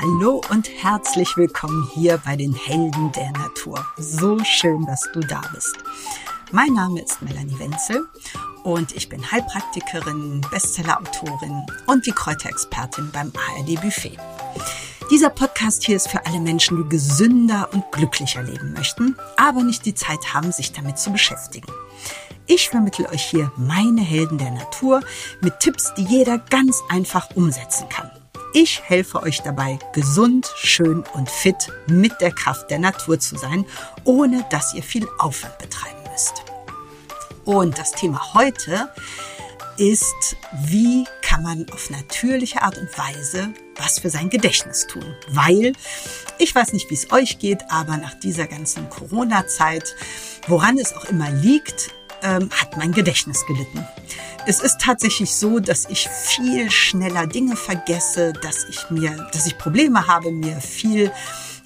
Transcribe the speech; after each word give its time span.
Hallo 0.00 0.40
und 0.50 0.70
herzlich 0.80 1.36
willkommen 1.36 1.90
hier 1.92 2.18
bei 2.24 2.36
den 2.36 2.54
Helden 2.54 3.10
der 3.10 3.32
Natur. 3.32 3.84
So 3.96 4.38
schön, 4.44 4.86
dass 4.86 5.00
du 5.12 5.18
da 5.18 5.40
bist. 5.52 5.76
Mein 6.52 6.72
Name 6.74 7.00
ist 7.02 7.20
Melanie 7.20 7.58
Wenzel 7.58 8.06
und 8.62 8.94
ich 8.94 9.08
bin 9.08 9.28
Heilpraktikerin, 9.28 10.40
Bestsellerautorin 10.52 11.66
und 11.88 12.06
die 12.06 12.12
Kräuterexpertin 12.12 13.10
beim 13.10 13.32
ARD 13.34 13.80
Buffet. 13.82 14.16
Dieser 15.10 15.30
Podcast 15.30 15.82
hier 15.82 15.96
ist 15.96 16.06
für 16.06 16.24
alle 16.26 16.38
Menschen, 16.38 16.80
die 16.80 16.88
gesünder 16.88 17.68
und 17.72 17.90
glücklicher 17.90 18.44
leben 18.44 18.74
möchten, 18.74 19.16
aber 19.36 19.64
nicht 19.64 19.84
die 19.84 19.96
Zeit 19.96 20.32
haben, 20.32 20.52
sich 20.52 20.70
damit 20.70 21.00
zu 21.00 21.10
beschäftigen. 21.10 21.72
Ich 22.46 22.68
vermittel 22.68 23.06
euch 23.06 23.24
hier 23.24 23.50
meine 23.56 24.02
Helden 24.02 24.38
der 24.38 24.52
Natur 24.52 25.02
mit 25.40 25.58
Tipps, 25.58 25.92
die 25.94 26.04
jeder 26.04 26.38
ganz 26.38 26.84
einfach 26.88 27.34
umsetzen 27.34 27.88
kann. 27.88 28.12
Ich 28.54 28.82
helfe 28.82 29.22
euch 29.22 29.42
dabei, 29.42 29.78
gesund, 29.92 30.50
schön 30.56 31.04
und 31.14 31.30
fit 31.30 31.56
mit 31.86 32.20
der 32.20 32.32
Kraft 32.32 32.70
der 32.70 32.78
Natur 32.78 33.20
zu 33.20 33.36
sein, 33.36 33.64
ohne 34.04 34.44
dass 34.50 34.74
ihr 34.74 34.82
viel 34.82 35.06
Aufwand 35.18 35.58
betreiben 35.58 35.98
müsst. 36.10 36.42
Und 37.44 37.78
das 37.78 37.92
Thema 37.92 38.34
heute 38.34 38.92
ist, 39.76 40.36
wie 40.64 41.06
kann 41.22 41.42
man 41.42 41.66
auf 41.72 41.90
natürliche 41.90 42.62
Art 42.62 42.78
und 42.78 42.96
Weise 42.98 43.52
was 43.78 43.98
für 43.98 44.10
sein 44.10 44.28
Gedächtnis 44.28 44.86
tun. 44.86 45.04
Weil, 45.28 45.72
ich 46.38 46.54
weiß 46.54 46.72
nicht, 46.72 46.90
wie 46.90 46.94
es 46.94 47.10
euch 47.12 47.38
geht, 47.38 47.62
aber 47.70 47.96
nach 47.96 48.14
dieser 48.14 48.46
ganzen 48.46 48.90
Corona-Zeit, 48.90 49.94
woran 50.46 50.78
es 50.78 50.92
auch 50.94 51.06
immer 51.06 51.30
liegt, 51.30 51.90
ähm, 52.22 52.50
hat 52.50 52.76
mein 52.76 52.92
Gedächtnis 52.92 53.46
gelitten. 53.46 53.86
Es 54.48 54.60
ist 54.60 54.80
tatsächlich 54.80 55.34
so, 55.34 55.60
dass 55.60 55.84
ich 55.90 56.08
viel 56.08 56.70
schneller 56.70 57.26
Dinge 57.26 57.54
vergesse, 57.54 58.32
dass 58.32 58.64
ich 58.64 58.88
mir, 58.88 59.28
dass 59.30 59.46
ich 59.46 59.58
Probleme 59.58 60.06
habe, 60.06 60.32
mir 60.32 60.58
viel 60.62 61.12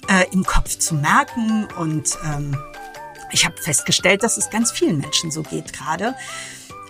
äh, 0.09 0.25
im 0.33 0.43
Kopf 0.43 0.77
zu 0.77 0.95
merken 0.95 1.65
und 1.77 2.17
ähm, 2.25 2.57
ich 3.31 3.45
habe 3.45 3.55
festgestellt, 3.55 4.21
dass 4.21 4.35
es 4.35 4.49
ganz 4.49 4.73
vielen 4.73 4.97
Menschen 4.97 5.31
so 5.31 5.43
geht 5.43 5.71
gerade. 5.71 6.13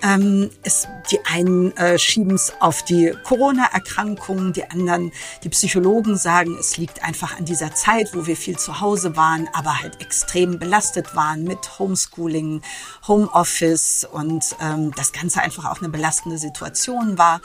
Ähm, 0.03 0.49
es, 0.63 0.87
die 1.09 1.25
einen 1.25 1.75
äh, 1.77 1.97
schieben 1.97 2.35
es 2.35 2.51
auf 2.59 2.83
die 2.83 3.13
Corona-Erkrankungen, 3.23 4.51
die 4.51 4.69
anderen, 4.69 5.13
die 5.43 5.49
Psychologen 5.49 6.17
sagen, 6.17 6.57
es 6.59 6.75
liegt 6.75 7.03
einfach 7.03 7.37
an 7.37 7.45
dieser 7.45 7.73
Zeit, 7.73 8.09
wo 8.13 8.25
wir 8.25 8.35
viel 8.35 8.57
zu 8.57 8.81
Hause 8.81 9.15
waren, 9.15 9.47
aber 9.53 9.81
halt 9.81 10.01
extrem 10.01 10.59
belastet 10.59 11.15
waren 11.15 11.45
mit 11.45 11.79
Homeschooling, 11.79 12.61
Homeoffice 13.07 14.05
und 14.11 14.43
ähm, 14.59 14.91
das 14.97 15.13
Ganze 15.13 15.41
einfach 15.41 15.71
auch 15.71 15.79
eine 15.79 15.89
belastende 15.89 16.37
Situation 16.37 17.17
war. 17.17 17.39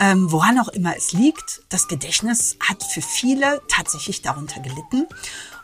Ähm, 0.00 0.30
woran 0.30 0.60
auch 0.60 0.68
immer 0.68 0.94
es 0.96 1.12
liegt, 1.12 1.62
das 1.70 1.88
Gedächtnis 1.88 2.56
hat 2.68 2.84
für 2.84 3.02
viele 3.02 3.62
tatsächlich 3.66 4.22
darunter 4.22 4.60
gelitten. 4.60 5.06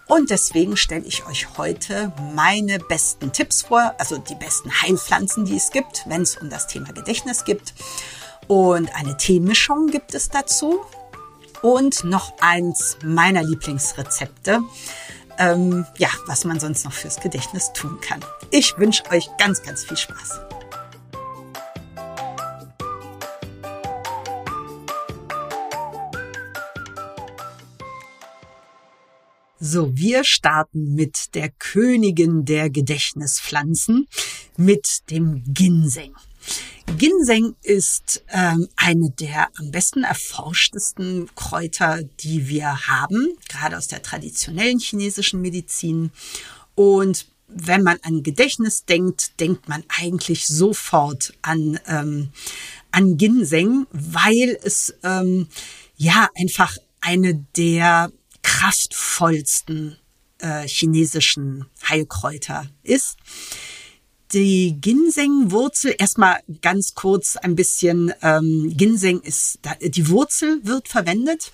Und 0.07 0.31
deswegen 0.31 0.77
stelle 0.77 1.05
ich 1.05 1.27
euch 1.27 1.57
heute 1.57 2.13
meine 2.35 2.79
besten 2.79 3.33
Tipps 3.33 3.63
vor, 3.63 3.95
also 3.99 4.19
die 4.19 4.35
besten 4.35 4.71
Heilpflanzen, 4.83 5.47
die 5.47 5.57
es 5.57 5.71
gibt, 5.71 6.05
wenn 6.07 6.23
es 6.23 6.37
um 6.37 6.51
das 6.51 6.67
Thema 6.67 6.93
Gedächtnis 6.93 7.45
gibt. 7.45 7.75
Und 8.47 8.95
eine 8.95 9.17
Teemischung 9.17 9.87
gibt 9.89 10.15
es 10.15 10.29
dazu. 10.29 10.81
Und 11.63 12.05
noch 12.05 12.35
eins 12.41 12.99
meiner 13.03 13.43
Lieblingsrezepte, 13.43 14.61
ähm, 15.39 15.87
ja, 15.97 16.11
was 16.27 16.45
man 16.45 16.61
sonst 16.61 16.85
noch 16.85 16.93
fürs 16.93 17.21
Gedächtnis 17.21 17.73
tun 17.73 17.99
kann. 18.03 18.23
Ich 18.51 18.77
wünsche 18.77 19.03
euch 19.11 19.31
ganz, 19.39 19.63
ganz 19.63 19.85
viel 19.85 19.97
Spaß. 19.97 20.41
So, 29.67 29.97
wir 29.97 30.25
starten 30.25 30.95
mit 30.95 31.35
der 31.35 31.49
Königin 31.49 32.45
der 32.45 32.69
Gedächtnispflanzen, 32.69 34.07
mit 34.59 35.09
dem 35.09 35.43
Ginseng. 35.55 36.13
Ginseng 36.99 37.57
ist 37.63 38.23
ähm, 38.29 38.69
eine 38.77 39.09
der 39.09 39.49
am 39.59 39.71
besten 39.71 40.05
erforschtesten 40.05 41.31
Kräuter, 41.35 42.03
die 42.21 42.47
wir 42.47 42.89
haben, 42.89 43.39
gerade 43.49 43.79
aus 43.79 43.89
der 43.89 44.03
traditionellen 44.03 44.81
chinesischen 44.81 45.41
Medizin. 45.41 46.11
Und 46.75 47.27
wenn 47.49 47.83
man 47.83 47.97
an 48.03 48.23
Gedächtnis 48.23 48.85
denkt, 48.85 49.41
denkt 49.41 49.67
man 49.67 49.83
eigentlich 49.89 50.47
sofort 50.47 51.33
an, 51.41 51.81
ähm, 51.87 52.33
an 52.91 53.17
Ginseng, 53.17 53.87
weil 53.93 54.59
es 54.63 54.93
ähm, 55.03 55.49
ja 55.97 56.29
einfach 56.35 56.77
eine 57.01 57.47
der 57.57 58.13
kraftvollsten 58.65 59.99
äh, 60.39 60.67
chinesischen 60.67 61.67
Heilkräuter 61.89 62.67
ist. 62.83 63.17
Die 64.33 64.81
Ginseng-Wurzel, 64.81 65.95
erstmal 65.99 66.41
ganz 66.63 66.95
kurz 66.95 67.37
ein 67.37 67.57
bisschen, 67.57 68.13
ähm, 68.23 68.73
Ginseng 68.75 69.21
ist, 69.21 69.59
die 69.83 70.09
Wurzel 70.09 70.61
wird 70.65 70.89
verwendet. 70.89 71.53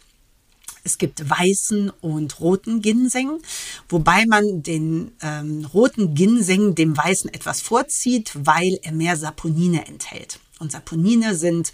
Es 0.82 0.96
gibt 0.96 1.28
weißen 1.28 1.90
und 2.00 2.40
roten 2.40 2.80
Ginseng, 2.80 3.42
wobei 3.88 4.24
man 4.26 4.62
den 4.62 5.12
ähm, 5.20 5.66
roten 5.66 6.14
Ginseng 6.14 6.74
dem 6.74 6.96
weißen 6.96 7.34
etwas 7.34 7.60
vorzieht, 7.60 8.30
weil 8.34 8.78
er 8.82 8.92
mehr 8.92 9.16
Saponine 9.16 9.86
enthält. 9.86 10.38
Und 10.60 10.72
Saponine 10.72 11.34
sind 11.34 11.72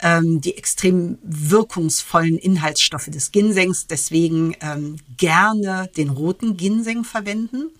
ähm, 0.00 0.40
die 0.40 0.56
extrem 0.56 1.18
wirkungsvollen 1.22 2.38
Inhaltsstoffe 2.38 3.06
des 3.06 3.30
Ginsengs. 3.30 3.86
Deswegen 3.86 4.56
ähm, 4.60 4.96
gerne 5.16 5.90
den 5.96 6.10
roten 6.10 6.56
Ginseng 6.56 7.04
verwenden. 7.04 7.70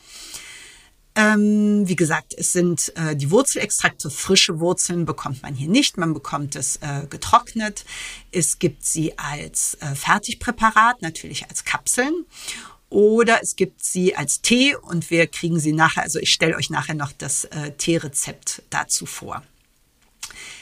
Ähm, 1.14 1.86
wie 1.86 1.96
gesagt, 1.96 2.34
es 2.36 2.52
sind 2.52 2.92
äh, 2.96 3.14
die 3.14 3.30
Wurzelextrakte, 3.30 4.08
frische 4.08 4.60
Wurzeln 4.60 5.04
bekommt 5.04 5.42
man 5.42 5.54
hier 5.54 5.68
nicht. 5.68 5.98
Man 5.98 6.14
bekommt 6.14 6.56
es 6.56 6.76
äh, 6.76 7.06
getrocknet. 7.08 7.84
Es 8.30 8.58
gibt 8.58 8.84
sie 8.84 9.18
als 9.18 9.74
äh, 9.80 9.94
Fertigpräparat, 9.94 11.02
natürlich 11.02 11.48
als 11.50 11.64
Kapseln. 11.64 12.24
Oder 12.88 13.42
es 13.42 13.56
gibt 13.56 13.82
sie 13.82 14.16
als 14.16 14.42
Tee 14.42 14.76
und 14.76 15.10
wir 15.10 15.26
kriegen 15.26 15.58
sie 15.58 15.72
nachher, 15.72 16.02
also 16.02 16.18
ich 16.18 16.30
stelle 16.30 16.56
euch 16.56 16.68
nachher 16.68 16.94
noch 16.94 17.12
das 17.12 17.44
äh, 17.44 17.72
Teerezept 17.72 18.62
dazu 18.68 19.06
vor. 19.06 19.42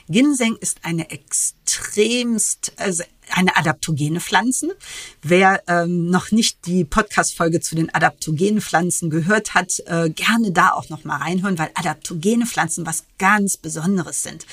Ginseng 0.09 0.57
ist 0.57 0.79
eine 0.83 1.11
extremst, 1.11 2.73
also 2.77 3.05
eine 3.33 3.57
adaptogene 3.57 4.21
Pflanze. 4.21 4.77
Wer 5.23 5.63
ähm, 5.69 6.11
noch 6.11 6.31
nicht 6.33 6.67
die 6.67 6.85
Podcast-Folge 6.85 7.61
zu 7.61 7.75
den 7.75 7.93
adaptogenen 7.95 8.61
Pflanzen 8.61 9.11
gehört 9.11 9.55
hat, 9.55 9.81
äh, 9.87 10.11
gerne 10.11 10.53
da 10.53 10.71
auch 10.71 10.89
noch 10.89 11.05
mal 11.05 11.17
reinhören, 11.17 11.59
weil 11.59 11.71
adaptogene 11.75 12.47
Pflanzen 12.47 12.87
was 12.87 13.05
ganz 13.19 13.57
Besonderes 13.57 14.23
sind. 14.23 14.47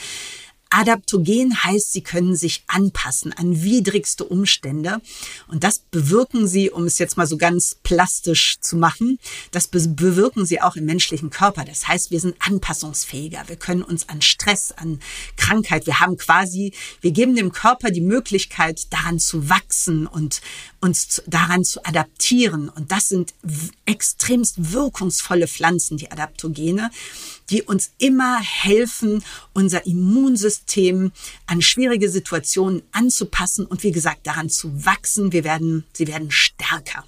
Adaptogen 0.70 1.64
heißt, 1.64 1.94
sie 1.94 2.02
können 2.02 2.36
sich 2.36 2.64
anpassen 2.68 3.34
an 3.34 3.64
widrigste 3.64 4.26
Umstände. 4.26 5.02
Und 5.48 5.64
das 5.64 5.80
bewirken 5.80 6.48
sie, 6.48 6.70
um 6.70 6.86
es 6.86 7.00
jetzt 7.00 7.18
mal 7.18 7.28
so 7.28 7.38
ganz 7.38 7.76
plastisch 7.84 8.60
zu 8.60 8.78
machen, 8.78 9.20
das 9.52 9.68
bewirken 9.68 10.46
sie 10.46 10.62
auch 10.62 10.76
im 10.76 10.86
menschlichen 10.86 11.30
Körper. 11.30 11.64
Das 11.66 11.88
heißt, 11.88 12.12
wir 12.12 12.20
sind 12.20 12.36
anpassungsfähiger. 12.40 13.44
Wir 13.48 13.56
können 13.56 13.84
uns 13.84 14.10
an 14.10 14.22
Stress, 14.22 14.72
an 14.72 15.00
Krankheit, 15.38 15.86
wir 15.86 16.00
haben 16.00 16.18
quasi, 16.18 16.74
wir 17.02 17.12
geben 17.12 17.36
dem 17.36 17.52
Körper 17.52 17.92
die 17.92 18.02
Möglichkeit, 18.02 18.92
daran 18.92 19.20
zu 19.20 19.50
wachsen 19.50 20.08
und 20.08 20.42
uns 20.80 21.24
daran 21.28 21.64
zu 21.64 21.84
adaptieren. 21.86 22.70
Und 22.70 22.92
das 22.92 23.10
sind 23.10 23.34
extremst 23.86 24.74
wirkungsvolle 24.74 25.48
Pflanzen, 25.48 25.98
die 25.98 26.12
Adaptogene, 26.12 26.92
die 27.50 27.64
uns 27.64 27.92
immer 27.98 28.40
helfen, 28.40 29.24
unser 29.54 29.86
Immunsystem 29.86 30.58
an 31.46 31.62
schwierige 31.62 32.10
Situationen 32.10 32.84
anzupassen 32.92 33.66
und 33.66 33.84
wie 33.84 33.92
gesagt 33.92 34.28
daran 34.28 34.50
zu 34.50 34.86
wachsen. 34.86 35.32
Wir 35.32 35.44
werden, 35.44 35.86
sie 35.94 36.08
werden 36.08 36.32
stärker. 36.32 37.04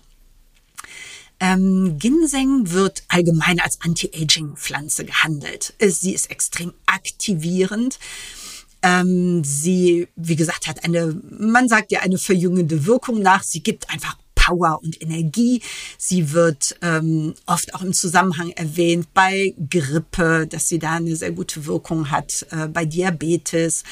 Ähm, 1.39 1.97
Ginseng 1.97 2.71
wird 2.71 3.03
allgemein 3.07 3.59
als 3.59 3.79
Anti-Aging-Pflanze 3.81 5.05
gehandelt. 5.05 5.73
Sie 5.79 6.13
ist 6.13 6.29
extrem 6.29 6.73
aktivierend. 6.85 7.97
Ähm, 8.81 9.43
sie, 9.43 10.07
wie 10.15 10.35
gesagt, 10.35 10.67
hat 10.67 10.83
eine, 10.83 11.19
man 11.37 11.67
sagt 11.67 11.91
ja, 11.91 12.01
eine 12.01 12.17
verjüngende 12.17 12.85
Wirkung 12.85 13.21
nach. 13.21 13.43
Sie 13.43 13.61
gibt 13.61 13.89
einfach 13.89 14.17
Power 14.49 14.79
und 14.83 15.01
Energie. 15.01 15.61
Sie 15.97 16.31
wird 16.31 16.75
ähm, 16.81 17.35
oft 17.45 17.75
auch 17.75 17.81
im 17.81 17.93
Zusammenhang 17.93 18.49
erwähnt 18.51 19.13
bei 19.13 19.53
Grippe, 19.69 20.47
dass 20.47 20.67
sie 20.67 20.79
da 20.79 20.93
eine 20.93 21.15
sehr 21.15 21.31
gute 21.31 21.65
Wirkung 21.65 22.09
hat, 22.09 22.47
äh, 22.51 22.67
bei 22.67 22.85
Diabetes. 22.85 23.83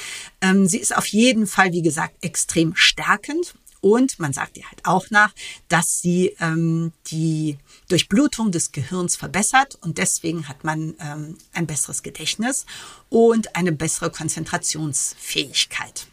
Ähm, 0.42 0.68
sie 0.68 0.80
ist 0.80 0.96
auf 0.96 1.06
jeden 1.08 1.46
Fall, 1.48 1.72
wie 1.74 1.82
gesagt, 1.82 2.16
extrem 2.22 2.76
stärkend. 2.76 3.54
Und 3.80 4.18
man 4.20 4.34
sagt 4.34 4.58
ihr 4.58 4.66
halt 4.66 4.84
auch 4.86 5.12
nach, 5.12 5.32
dass 5.70 6.02
sie 6.02 6.36
ähm, 6.40 6.92
die 7.12 7.58
Durchblutung 7.90 8.52
des 8.52 8.72
Gehirns 8.72 9.16
verbessert 9.16 9.78
und 9.82 10.00
deswegen 10.00 10.50
hat 10.50 10.64
man 10.64 10.96
ähm, 11.00 11.38
ein 11.54 11.68
besseres 11.68 12.02
Gedächtnis 12.02 12.66
und 13.10 13.56
eine 13.56 13.72
bessere 13.72 14.10
Konzentrationsfähigkeit. 14.10 16.08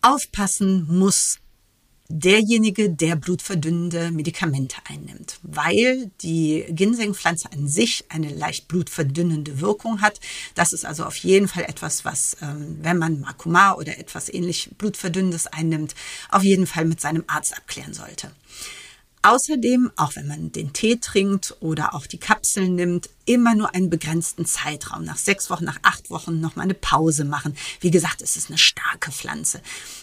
Aufpassen 0.00 0.86
muss 0.88 1.38
derjenige, 2.08 2.90
der 2.90 3.16
blutverdünnende 3.16 4.10
Medikamente 4.10 4.76
einnimmt, 4.88 5.38
weil 5.42 6.10
die 6.22 6.64
Ginsengpflanze 6.68 7.50
an 7.52 7.68
sich 7.68 8.04
eine 8.08 8.30
leicht 8.32 8.68
blutverdünnende 8.68 9.60
Wirkung 9.60 10.00
hat. 10.00 10.20
Das 10.54 10.72
ist 10.72 10.84
also 10.84 11.04
auf 11.04 11.16
jeden 11.16 11.48
Fall 11.48 11.64
etwas, 11.64 12.04
was, 12.04 12.36
ähm, 12.42 12.78
wenn 12.82 12.98
man 12.98 13.20
Makuma 13.20 13.74
oder 13.74 13.98
etwas 13.98 14.32
ähnlich 14.32 14.70
blutverdünnendes 14.78 15.46
einnimmt, 15.46 15.94
auf 16.30 16.42
jeden 16.42 16.66
Fall 16.66 16.84
mit 16.84 17.00
seinem 17.00 17.24
Arzt 17.26 17.56
abklären 17.56 17.94
sollte. 17.94 18.30
Außerdem, 19.26 19.90
auch 19.96 20.14
wenn 20.14 20.28
man 20.28 20.52
den 20.52 20.72
Tee 20.72 20.98
trinkt 21.00 21.56
oder 21.58 21.96
auch 21.96 22.06
die 22.06 22.18
Kapseln 22.18 22.76
nimmt, 22.76 23.10
immer 23.24 23.56
nur 23.56 23.74
einen 23.74 23.90
begrenzten 23.90 24.46
Zeitraum. 24.46 25.02
Nach 25.02 25.16
sechs 25.16 25.50
Wochen, 25.50 25.64
nach 25.64 25.80
acht 25.82 26.10
Wochen 26.10 26.38
nochmal 26.40 26.62
eine 26.62 26.74
Pause 26.74 27.24
machen. 27.24 27.56
Wie 27.80 27.90
gesagt, 27.90 28.22
es 28.22 28.36
ist 28.36 28.50
eine 28.50 28.58
starke 28.58 29.10
Pflanze. 29.10 29.62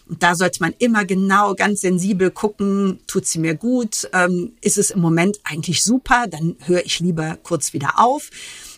Und 0.09 0.23
da 0.23 0.35
sollte 0.35 0.59
man 0.59 0.73
immer 0.77 1.05
genau, 1.05 1.55
ganz 1.55 1.79
sensibel 1.79 2.31
gucken, 2.31 2.99
tut 3.07 3.25
sie 3.25 3.39
mir 3.39 3.55
gut, 3.55 4.09
ähm, 4.11 4.57
ist 4.59 4.77
es 4.77 4.89
im 4.89 4.99
Moment 4.99 5.39
eigentlich 5.45 5.85
super, 5.85 6.27
dann 6.27 6.57
höre 6.65 6.85
ich 6.85 6.99
lieber 6.99 7.37
kurz 7.43 7.71
wieder 7.71 7.99
auf, 7.99 8.29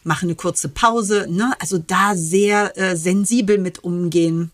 mache 0.04 0.28
eine 0.28 0.36
kurze 0.36 0.70
Pause. 0.70 1.26
Ne? 1.28 1.56
Also 1.58 1.80
da 1.80 2.16
sehr 2.16 2.78
äh, 2.78 2.96
sensibel 2.96 3.58
mit 3.58 3.84
umgehen, 3.84 4.52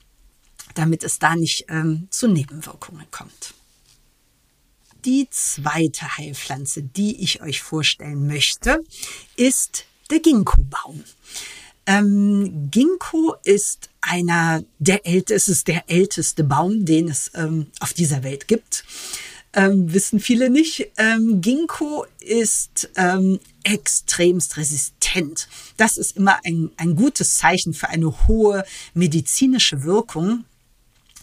damit 0.74 1.04
es 1.04 1.20
da 1.20 1.36
nicht 1.36 1.66
ähm, 1.68 2.08
zu 2.12 2.30
Nebenwirkungen 2.30 3.08
kommt. 3.12 3.56
Die 5.06 5.28
zweite 5.32 6.18
Heilpflanze, 6.18 6.84
die 6.84 7.24
ich 7.24 7.42
euch 7.42 7.62
vorstellen 7.62 8.28
möchte, 8.28 8.84
ist 9.36 9.86
der 10.12 10.20
Ginkgo-Baum. 10.20 11.04
Ähm, 11.88 12.70
Ginkgo 12.70 13.36
ist 13.44 13.90
einer 14.02 14.64
der 14.78 15.08
ältesten, 15.08 15.52
ist 15.52 15.68
der 15.68 15.90
älteste 15.90 16.44
Baum, 16.44 16.86
den 16.86 17.10
es 17.10 17.32
ähm, 17.34 17.68
auf 17.80 17.94
dieser 17.94 18.22
Welt 18.24 18.48
gibt. 18.48 18.84
Ähm, 19.54 19.92
wissen 19.92 20.20
viele 20.20 20.50
nicht. 20.50 20.92
Ähm, 20.98 21.42
Ginkgo 21.42 22.06
ist 22.20 22.90
ähm, 22.96 23.40
extremst 23.64 24.58
resistent. 24.58 25.48
Das 25.78 25.98
ist 25.98 26.16
immer 26.16 26.40
ein, 26.46 26.70
ein 26.78 26.96
gutes 26.96 27.38
Zeichen 27.38 27.74
für 27.74 27.90
eine 27.90 28.28
hohe 28.28 28.64
medizinische 28.94 29.84
Wirkung 29.84 30.46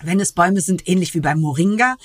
wenn 0.02 0.20
es 0.20 0.32
Bäume 0.32 0.60
sind, 0.60 0.88
ähnlich 0.88 1.14
wie 1.14 1.20
beim 1.20 1.40
Moringa, 1.40 1.96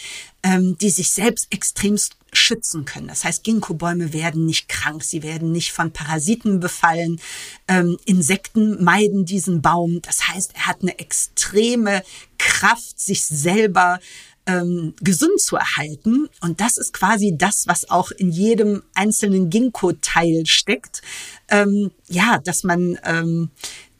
ähm, 0.43 0.77
die 0.79 0.89
sich 0.89 1.11
selbst 1.11 1.47
extremst 1.51 2.17
schützen 2.33 2.85
können. 2.85 3.07
Das 3.07 3.23
heißt, 3.23 3.43
Ginkgo-Bäume 3.43 4.13
werden 4.13 4.45
nicht 4.45 4.67
krank, 4.67 5.03
sie 5.03 5.23
werden 5.23 5.51
nicht 5.51 5.71
von 5.71 5.91
Parasiten 5.91 6.59
befallen. 6.59 7.19
Ähm, 7.67 7.97
Insekten 8.05 8.83
meiden 8.83 9.25
diesen 9.25 9.61
Baum. 9.61 10.01
Das 10.01 10.27
heißt, 10.27 10.53
er 10.55 10.67
hat 10.67 10.81
eine 10.81 10.97
extreme 10.99 12.03
Kraft, 12.37 12.99
sich 12.99 13.23
selber 13.23 13.99
ähm, 14.45 14.93
gesund 15.01 15.39
zu 15.39 15.55
erhalten. 15.55 16.27
Und 16.41 16.59
das 16.59 16.77
ist 16.77 16.93
quasi 16.93 17.35
das, 17.37 17.67
was 17.67 17.89
auch 17.89 18.11
in 18.11 18.31
jedem 18.31 18.83
einzelnen 18.93 19.49
Ginkgo-Teil 19.49 20.45
steckt. 20.45 21.01
Ähm, 21.49 21.91
ja, 22.09 22.39
dass 22.39 22.63
man 22.63 22.97
ähm, 23.03 23.51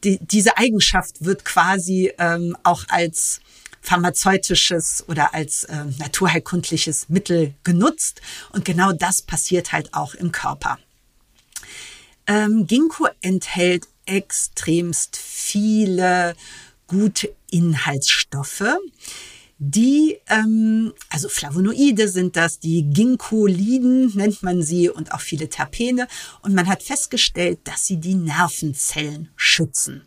die, 0.04 0.18
diese 0.20 0.56
Eigenschaft 0.58 1.24
wird 1.24 1.44
quasi 1.44 2.12
ähm, 2.18 2.56
auch 2.62 2.84
als 2.88 3.40
pharmazeutisches 3.84 5.04
oder 5.08 5.34
als 5.34 5.64
äh, 5.64 5.84
naturheilkundliches 5.98 7.08
Mittel 7.08 7.54
genutzt. 7.62 8.20
Und 8.50 8.64
genau 8.64 8.92
das 8.92 9.22
passiert 9.22 9.72
halt 9.72 9.92
auch 9.92 10.14
im 10.14 10.32
Körper. 10.32 10.78
Ähm, 12.26 12.66
Ginkgo 12.66 13.06
enthält 13.20 13.86
extremst 14.06 15.16
viele 15.16 16.34
gute 16.86 17.34
Inhaltsstoffe, 17.50 18.78
die, 19.58 20.18
ähm, 20.28 20.92
also 21.10 21.28
Flavonoide 21.28 22.08
sind 22.08 22.36
das, 22.36 22.58
die 22.58 22.82
Ginkoliden 22.82 24.14
nennt 24.16 24.42
man 24.42 24.62
sie 24.62 24.90
und 24.90 25.12
auch 25.12 25.20
viele 25.20 25.48
Terpene. 25.48 26.08
Und 26.42 26.54
man 26.54 26.66
hat 26.66 26.82
festgestellt, 26.82 27.60
dass 27.64 27.86
sie 27.86 27.98
die 27.98 28.14
Nervenzellen 28.14 29.30
schützen 29.36 30.02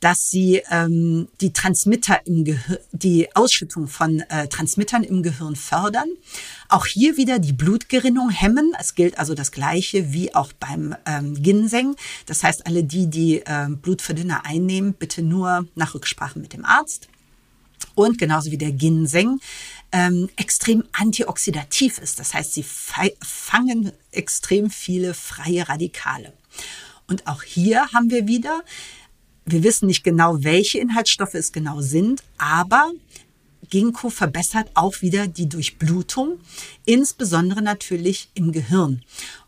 dass 0.00 0.30
sie 0.30 0.62
ähm, 0.70 1.28
die 1.40 1.52
Transmitter 1.52 2.20
im 2.26 2.44
Gehirn, 2.44 2.78
die 2.92 3.34
Ausschüttung 3.34 3.88
von 3.88 4.20
äh, 4.20 4.48
Transmittern 4.48 5.02
im 5.02 5.22
Gehirn 5.22 5.56
fördern. 5.56 6.08
Auch 6.68 6.86
hier 6.86 7.16
wieder 7.16 7.38
die 7.38 7.52
Blutgerinnung 7.52 8.30
hemmen. 8.30 8.72
Es 8.78 8.94
gilt 8.94 9.18
also 9.18 9.34
das 9.34 9.52
Gleiche 9.52 10.12
wie 10.12 10.34
auch 10.34 10.52
beim 10.52 10.94
ähm, 11.06 11.42
Ginseng. 11.42 11.96
Das 12.26 12.42
heißt, 12.42 12.66
alle 12.66 12.84
die, 12.84 13.08
die 13.08 13.38
äh, 13.38 13.68
Blutverdünner 13.68 14.44
einnehmen, 14.44 14.92
bitte 14.92 15.22
nur 15.22 15.66
nach 15.74 15.94
Rücksprache 15.94 16.38
mit 16.38 16.52
dem 16.52 16.64
Arzt. 16.64 17.08
Und 17.94 18.18
genauso 18.18 18.50
wie 18.50 18.58
der 18.58 18.72
Ginseng 18.72 19.40
ähm, 19.92 20.28
extrem 20.36 20.84
antioxidativ 20.92 21.98
ist. 21.98 22.18
Das 22.18 22.34
heißt, 22.34 22.52
sie 22.52 22.64
fangen 22.64 23.92
extrem 24.10 24.70
viele 24.70 25.14
freie 25.14 25.68
Radikale. 25.68 26.32
Und 27.08 27.26
auch 27.26 27.42
hier 27.42 27.86
haben 27.92 28.10
wir 28.10 28.26
wieder 28.26 28.62
wir 29.46 29.62
wissen 29.62 29.86
nicht 29.86 30.04
genau, 30.04 30.42
welche 30.42 30.78
Inhaltsstoffe 30.78 31.34
es 31.34 31.52
genau 31.52 31.80
sind, 31.80 32.22
aber 32.36 32.92
Ginkgo 33.70 34.10
verbessert 34.10 34.68
auch 34.74 35.00
wieder 35.02 35.26
die 35.26 35.48
Durchblutung, 35.48 36.38
insbesondere 36.84 37.62
natürlich 37.62 38.28
im 38.34 38.52
Gehirn 38.52 39.02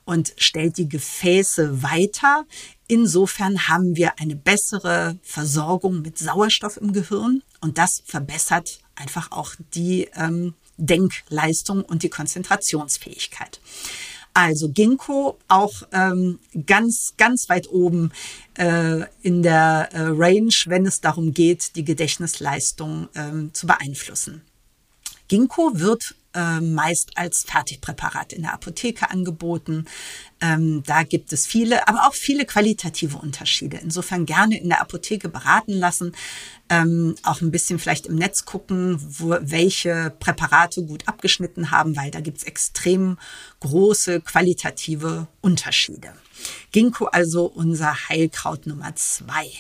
und 0.05 0.33
stellt 0.39 0.79
die 0.79 0.89
Gefäße 0.89 1.83
weiter. 1.83 2.47
Insofern 2.87 3.69
haben 3.69 3.97
wir 3.97 4.19
eine 4.19 4.37
bessere 4.37 5.19
Versorgung 5.23 6.03
mit 6.03 6.19
Sauerstoff 6.19 6.79
im 6.79 6.93
Gehirn 6.93 7.43
und 7.61 7.79
das 7.79 8.03
verbessert 8.07 8.81
einfach 8.95 9.31
auch 9.33 9.55
die 9.75 10.09
ähm, 10.15 10.55
Denkleistung 10.79 11.83
und 11.83 12.03
die 12.03 12.09
Konzentrationsfähigkeit. 12.09 13.61
Also 14.39 14.69
Ginkgo 14.69 15.37
auch 15.49 15.83
ähm, 15.91 16.39
ganz, 16.65 17.15
ganz 17.17 17.49
weit 17.49 17.69
oben 17.71 18.13
äh, 18.57 19.01
in 19.21 19.43
der 19.43 19.89
äh, 19.91 19.99
Range, 20.11 20.55
wenn 20.67 20.87
es 20.87 21.01
darum 21.01 21.35
geht, 21.35 21.75
die 21.75 21.83
Gedächtnisleistung 21.83 23.09
ähm, 23.17 23.51
zu 23.53 23.67
beeinflussen. 23.67 24.43
Ginkgo 25.27 25.73
wird 25.81 26.15
äh, 26.39 26.61
meist 26.61 27.11
als 27.17 27.43
Fertigpräparat 27.43 28.33
in 28.33 28.43
der 28.43 28.55
Apotheke 28.55 29.11
angeboten. 29.11 29.87
Ähm, 30.41 30.85
da 30.87 31.03
gibt 31.03 31.33
es 31.33 31.47
viele, 31.47 31.89
aber 31.89 32.07
auch 32.07 32.15
viele 32.15 32.45
qualitative 32.45 33.19
Unterschiede. 33.19 33.79
Insofern 33.79 34.25
gerne 34.25 34.61
in 34.61 34.69
der 34.69 34.81
Apotheke 34.81 35.29
beraten 35.29 35.73
lassen, 35.73 36.15
ähm, 36.69 37.17
auch 37.25 37.41
ein 37.41 37.51
bisschen 37.51 37.81
vielleicht 37.81 38.07
im 38.07 38.15
Netz 38.15 38.45
gucken, 38.45 38.99
wo, 39.01 39.37
welche 39.41 40.15
Präparate 40.21 40.85
gut 40.85 41.09
abgeschnitten 41.09 41.73
haben, 41.73 41.97
weil 41.97 42.13
da 42.13 42.21
gibt 42.21 42.39
es 42.39 42.45
extrem 42.45 43.19
große 43.59 44.21
qualitative 44.21 45.27
Unterschiede. 45.41 46.13
Ginkgo 46.71 47.07
also 47.07 47.47
unser 47.47 48.09
Heilkraut 48.09 48.69
Nummer 48.69 48.95
zwei. 48.95 49.51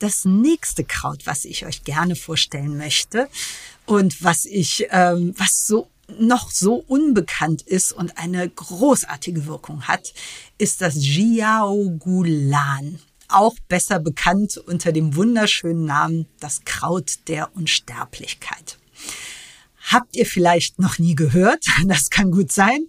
Das 0.00 0.24
nächste 0.24 0.82
Kraut, 0.82 1.26
was 1.26 1.44
ich 1.44 1.66
euch 1.66 1.84
gerne 1.84 2.16
vorstellen 2.16 2.78
möchte 2.78 3.28
und 3.84 4.24
was 4.24 4.46
ich, 4.46 4.86
ähm, 4.90 5.34
was 5.36 5.66
so 5.66 5.90
noch 6.18 6.50
so 6.50 6.74
unbekannt 6.74 7.62
ist 7.62 7.92
und 7.92 8.18
eine 8.18 8.48
großartige 8.48 9.46
Wirkung 9.46 9.82
hat, 9.82 10.12
ist 10.58 10.80
das 10.80 10.96
Jiaogulan. 10.96 12.98
Auch 13.28 13.54
besser 13.68 14.00
bekannt 14.00 14.56
unter 14.56 14.90
dem 14.90 15.14
wunderschönen 15.14 15.84
Namen 15.84 16.26
das 16.40 16.64
Kraut 16.64 17.28
der 17.28 17.54
Unsterblichkeit. 17.54 18.79
Habt 19.92 20.16
ihr 20.16 20.26
vielleicht 20.26 20.78
noch 20.78 20.98
nie 20.98 21.14
gehört? 21.14 21.64
Das 21.86 22.10
kann 22.10 22.30
gut 22.30 22.52
sein. 22.52 22.86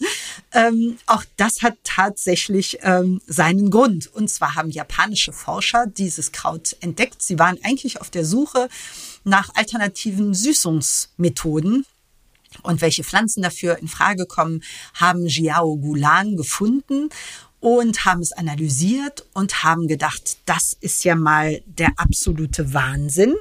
Ähm, 0.54 0.98
auch 1.08 1.24
das 1.36 1.64
hat 1.64 1.76
tatsächlich 1.84 2.80
ähm, 2.82 3.20
seinen 3.26 3.72
Grund. 3.72 4.08
Und 4.14 4.30
zwar 4.30 4.56
haben 4.56 4.70
japanische 4.70 5.34
Forscher 5.34 5.88
dieses 5.88 6.32
Kraut 6.32 6.76
entdeckt. 6.82 7.22
Sie 7.22 7.40
waren 7.40 7.58
eigentlich 7.64 8.00
auf 8.00 8.12
der 8.12 8.26
Suche 8.26 8.70
nach 9.24 9.50
alternativen 9.56 10.34
Süßungsmethoden. 10.34 11.86
Und 12.64 12.82
welche 12.82 13.04
Pflanzen 13.04 13.42
dafür 13.42 13.80
in 13.80 13.88
Frage 13.88 14.26
kommen, 14.26 14.62
haben 14.94 15.26
Jiao 15.26 15.78
Gulan 15.78 16.38
gefunden 16.38 17.10
und 17.60 18.06
haben 18.06 18.22
es 18.22 18.34
analysiert 18.34 19.26
und 19.34 19.64
haben 19.64 19.88
gedacht, 19.88 20.38
das 20.46 20.76
ist 20.82 21.04
ja 21.06 21.16
mal 21.16 21.62
der 21.66 21.94
absolute 21.96 22.74
Wahnsinn, 22.74 23.36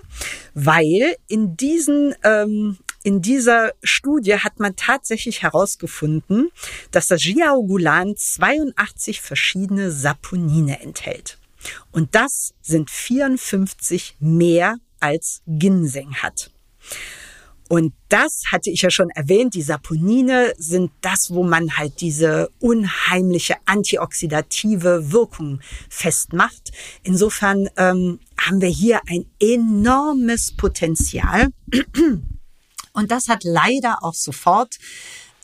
weil 0.54 1.16
in 1.26 1.56
diesen 1.56 2.14
ähm, 2.22 2.78
in 3.02 3.22
dieser 3.22 3.72
Studie 3.82 4.36
hat 4.36 4.60
man 4.60 4.76
tatsächlich 4.76 5.42
herausgefunden, 5.42 6.50
dass 6.90 7.06
das 7.06 7.24
Jiaogulan 7.24 8.14
82 8.16 9.20
verschiedene 9.20 9.90
Saponine 9.90 10.80
enthält. 10.80 11.38
Und 11.92 12.14
das 12.14 12.54
sind 12.60 12.90
54 12.90 14.16
mehr 14.20 14.76
als 14.98 15.42
Ginseng 15.46 16.16
hat. 16.16 16.50
Und 17.68 17.94
das 18.08 18.42
hatte 18.50 18.68
ich 18.68 18.82
ja 18.82 18.90
schon 18.90 19.10
erwähnt, 19.10 19.54
die 19.54 19.62
Saponine 19.62 20.54
sind 20.58 20.90
das, 21.02 21.32
wo 21.32 21.44
man 21.44 21.76
halt 21.76 22.00
diese 22.00 22.50
unheimliche 22.58 23.54
antioxidative 23.64 25.12
Wirkung 25.12 25.60
festmacht. 25.88 26.72
Insofern 27.04 27.68
ähm, 27.76 28.18
haben 28.36 28.60
wir 28.60 28.68
hier 28.68 29.00
ein 29.06 29.24
enormes 29.38 30.50
Potenzial. 30.56 31.50
Und 32.92 33.10
das 33.10 33.28
hat 33.28 33.44
leider 33.44 34.02
auch 34.02 34.14
sofort 34.14 34.78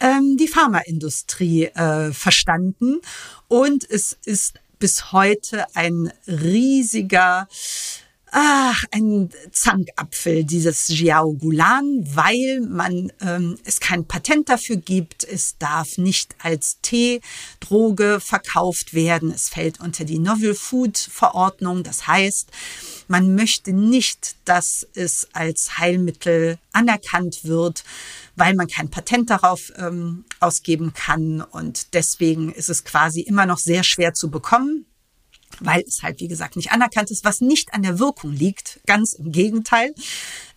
ähm, 0.01 0.37
die 0.37 0.49
Pharmaindustrie 0.49 1.67
äh, 1.67 2.13
verstanden. 2.13 3.01
Und 3.49 3.89
es 3.89 4.17
ist 4.25 4.55
bis 4.79 5.13
heute 5.13 5.65
ein 5.75 6.13
riesiger 6.27 7.49
ach, 8.33 8.85
ein 8.91 9.31
Zankapfel, 9.53 10.45
dieses 10.45 10.89
Jiao 10.89 11.35
Gulan, 11.35 12.05
weil 12.15 12.61
man 12.61 13.13
ähm, 13.21 13.57
es 13.65 13.81
kein 13.81 14.07
Patent 14.07 14.49
dafür 14.49 14.77
gibt. 14.77 15.25
Es 15.25 15.59
darf 15.59 15.97
nicht 15.99 16.35
als 16.43 16.81
Teedroge 16.83 18.19
verkauft 18.21 18.95
werden. 18.95 19.31
Es 19.31 19.49
fällt 19.49 19.81
unter 19.81 20.05
die 20.05 20.19
Novel 20.19 20.55
Food 20.55 20.99
Verordnung. 20.99 21.83
Das 21.83 22.07
heißt, 22.07 22.51
man 23.09 23.35
möchte 23.35 23.73
nicht, 23.73 24.37
dass 24.45 24.87
es 24.95 25.29
als 25.33 25.79
Heilmittel 25.79 26.59
anerkannt 26.73 27.45
wird, 27.45 27.85
weil 28.35 28.55
man 28.55 28.67
kein 28.67 28.91
Patent 28.91 29.31
darauf 29.31 29.73
ähm, 29.77 30.25
ausgeben 30.41 30.93
kann. 30.93 31.41
Und 31.41 31.95
deswegen 31.95 32.53
ist 32.53 32.69
es 32.69 32.85
quasi 32.85 33.21
immer 33.21 33.47
noch 33.47 33.59
sehr 33.59 33.85
schwer 33.85 34.15
zu 34.15 34.31
bekommen 34.31 34.87
weil 35.61 35.83
es 35.87 36.03
halt, 36.03 36.21
wie 36.21 36.29
gesagt, 36.29 36.57
nicht 36.57 36.73
anerkannt 36.73 37.11
ist, 37.11 37.25
was 37.25 37.41
nicht 37.41 37.75
an 37.75 37.83
der 37.83 37.99
Wirkung 37.99 38.33
liegt. 38.33 38.81
Ganz 38.87 39.15
im 39.15 39.33
Gegenteil. 39.33 39.95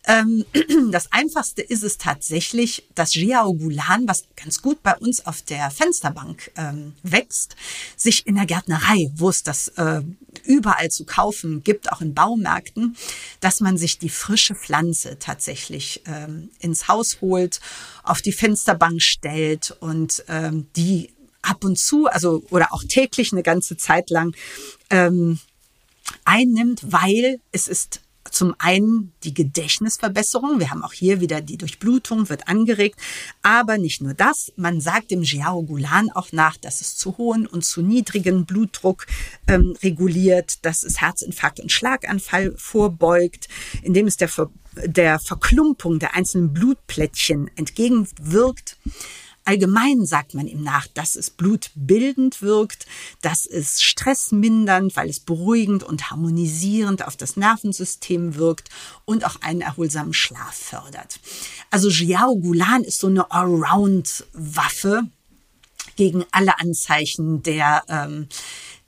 Ähm, 0.06 0.46
das 0.91 1.12
Einfachste 1.12 1.62
ist 1.62 1.84
es 1.84 1.98
tatsächlich, 1.98 2.88
das 2.96 3.12
Giaogulan, 3.12 4.08
was 4.08 4.24
ganz 4.36 4.62
gut 4.62 4.82
bei 4.82 4.96
uns 4.96 5.25
auf 5.25 5.41
der 5.41 5.70
Fensterbank 5.72 6.51
ähm, 6.58 6.94
wächst, 7.03 7.56
sich 7.96 8.25
in 8.25 8.36
der 8.36 8.46
Gärtnerei, 8.46 9.12
wo 9.15 9.29
es 9.29 9.44
das 9.44 9.70
äh, 9.70 10.01
überall 10.44 10.89
zu 10.89 11.06
kaufen 11.06 11.63
gibt, 11.63 11.91
auch 11.91 12.01
in 12.01 12.13
Baumärkten, 12.13 12.96
dass 13.39 13.60
man 13.60 13.77
sich 13.77 14.00
die 14.00 14.10
frische 14.10 14.56
Pflanze 14.56 15.20
tatsächlich 15.20 16.01
ähm, 16.06 16.50
ins 16.60 16.88
Haus 16.88 17.22
holt, 17.22 17.60
auf 18.03 18.22
die 18.22 18.32
Fensterbank 18.32 19.01
stellt 19.01 19.72
und 19.79 20.24
die 20.75 21.12
ab 21.41 21.63
und 21.63 21.77
zu, 21.77 22.08
also 22.08 22.44
oder 22.50 22.74
auch 22.74 22.84
täglich 22.84 23.32
eine 23.32 23.44
ganze 23.44 23.77
Zeit 23.77 24.10
lang 24.10 24.36
ähm, 24.89 25.39
einnimmt, 26.25 26.91
weil 26.91 27.39
es 27.51 27.67
ist 27.67 28.01
zum 28.31 28.55
einen 28.60 29.12
die 29.24 29.34
Gedächtnisverbesserung. 29.34 30.60
Wir 30.60 30.72
haben 30.72 30.84
auch 30.84 30.93
hier 30.93 31.19
wieder 31.19 31.41
die 31.41 31.58
Durchblutung 31.58 32.29
wird 32.29 32.48
angeregt. 32.48 33.00
Aber 33.41 33.77
nicht 33.77 34.01
nur 34.01 34.13
das. 34.13 34.51
Man 34.55 34.81
sagt 34.81 35.12
dem 35.12 35.24
Jiao 35.24 35.63
Gulan 35.63 36.12
auch 36.12 36.31
nach, 36.31 36.58
dass 36.58 36.81
es 36.81 36.96
zu 36.96 37.17
hohen 37.17 37.48
und 37.48 37.65
zu 37.65 37.81
niedrigen 37.81 38.46
Blutdruck 38.46 39.08
ähm, 39.48 39.75
reguliert, 39.81 40.65
dass 40.65 40.84
es 40.84 41.01
Herzinfarkt 41.01 41.60
und 41.60 41.72
Schlaganfall 41.72 42.53
vorbeugt, 42.58 43.48
indem 43.81 44.08
es 44.08 44.17
der, 44.17 44.29
Ver 44.29 44.50
der 44.86 45.19
Verklumpung 45.19 46.00
der 46.00 46.15
einzelnen 46.15 46.53
Blutplättchen 46.53 47.50
entgegenwirkt. 47.55 48.77
Allgemein 49.50 50.06
sagt 50.06 50.36
man 50.36 50.46
ihm 50.46 50.62
nach, 50.62 50.86
dass 50.86 51.15
es 51.15 51.32
blutbildend 51.32 52.44
wirkt, 52.44 52.86
dass 53.24 53.48
es 53.48 53.82
stressmindernd, 53.82 54.96
weil 54.96 55.10
es 55.10 55.20
beruhigend 55.20 55.82
und 55.82 56.12
harmonisierend 56.12 57.08
auf 57.08 57.18
das 57.18 57.36
Nervensystem 57.36 58.36
wirkt 58.36 58.70
und 59.06 59.25
auch 59.25 59.41
einen 59.41 59.62
erholsamen 59.62 60.13
Schlaf 60.13 60.53
fördert. 60.53 61.20
Also 61.72 61.89
Jiao 61.89 62.36
Gulan 62.36 62.84
ist 62.84 63.00
so 63.00 63.08
eine 63.08 63.32
Allround-Waffe 63.32 65.06
gegen 65.96 66.25
alle 66.29 66.60
Anzeichen 66.60 67.41
der 67.41 67.84
ähm, 67.88 68.27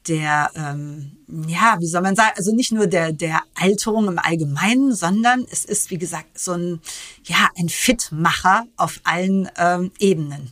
der, 0.08 0.52
ähm, 0.56 1.18
ja, 1.48 1.78
wie 1.80 1.88
soll 1.88 2.02
man 2.02 2.16
sagen, 2.16 2.34
also 2.36 2.54
nicht 2.54 2.72
nur 2.72 2.88
der, 2.88 3.12
der 3.12 3.42
Alterung 3.56 4.08
im 4.08 4.20
Allgemeinen, 4.20 4.94
sondern 4.94 5.46
es 5.52 5.66
ist, 5.66 5.92
wie 5.92 5.98
gesagt, 5.98 6.40
so 6.40 6.54
ein, 6.54 6.82
ja, 7.26 7.50
ein 7.58 7.70
Fitmacher 7.70 8.66
auf 8.78 9.00
allen 9.04 9.50
ähm, 9.58 9.92
Ebenen. 10.00 10.52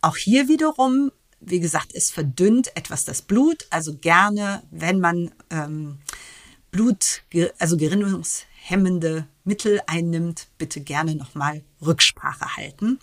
Auch 0.00 0.16
hier 0.16 0.48
wiederum, 0.48 1.12
wie 1.40 1.60
gesagt, 1.60 1.92
es 1.94 2.10
verdünnt 2.10 2.76
etwas 2.76 3.04
das 3.04 3.22
Blut, 3.22 3.66
also 3.70 3.94
gerne, 3.96 4.62
wenn 4.70 5.00
man 5.00 5.30
ähm, 5.50 5.98
Blut, 6.70 7.22
also 7.58 7.76
gerinnungshemmende 7.76 9.26
Mittel 9.44 9.80
einnimmt, 9.86 10.48
bitte 10.58 10.80
gerne 10.80 11.14
nochmal 11.14 11.62
Rücksprache 11.84 12.56
halten. 12.56 12.98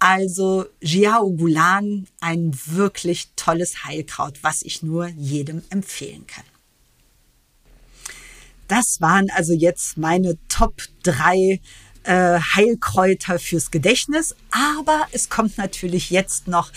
Also 0.00 0.64
Jiao 0.80 1.30
Gulan, 1.30 2.06
ein 2.20 2.58
wirklich 2.66 3.28
tolles 3.36 3.84
Heilkraut, 3.84 4.38
was 4.42 4.62
ich 4.62 4.82
nur 4.82 5.08
jedem 5.08 5.62
empfehlen 5.68 6.26
kann. 6.26 6.44
Das 8.66 9.00
waren 9.02 9.28
also 9.30 9.52
jetzt 9.52 9.98
meine 9.98 10.38
Top 10.48 10.80
drei 11.02 11.60
äh, 12.04 12.38
Heilkräuter 12.40 13.38
fürs 13.38 13.70
Gedächtnis. 13.70 14.34
Aber 14.50 15.06
es 15.12 15.28
kommt 15.28 15.58
natürlich 15.58 16.08
jetzt 16.08 16.48
noch 16.48 16.72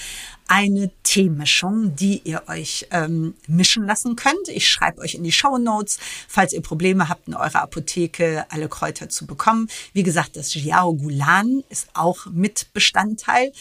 eine 0.47 0.91
Teemischung, 1.03 1.95
die 1.95 2.21
ihr 2.23 2.43
euch 2.47 2.87
ähm, 2.91 3.33
mischen 3.47 3.85
lassen 3.85 4.15
könnt. 4.15 4.47
Ich 4.47 4.67
schreibe 4.67 5.01
euch 5.01 5.15
in 5.15 5.23
die 5.23 5.31
Show 5.31 5.57
Notes, 5.57 5.99
falls 6.27 6.53
ihr 6.53 6.61
Probleme 6.61 7.09
habt, 7.09 7.27
in 7.27 7.35
eurer 7.35 7.61
Apotheke 7.61 8.45
alle 8.49 8.69
Kräuter 8.69 9.09
zu 9.09 9.25
bekommen. 9.25 9.67
Wie 9.93 10.03
gesagt, 10.03 10.35
das 10.35 10.53
Jiao 10.53 10.93
Gulan 10.93 11.63
ist 11.69 11.87
auch 11.93 12.25
mit 12.27 12.67
Bestandteil. 12.73 13.51